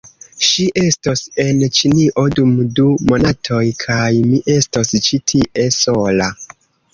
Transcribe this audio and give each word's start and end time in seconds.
ŝi 0.51 0.63
estos 0.83 1.19
en 1.43 1.59
Ĉinio, 1.79 2.23
dum 2.39 2.55
du 2.79 2.85
monatoj, 3.11 3.61
kaj 3.85 4.09
mi 4.31 4.41
estos 4.55 4.97
ĉi 5.11 5.21
tie, 5.35 5.69
sola. 5.79 6.33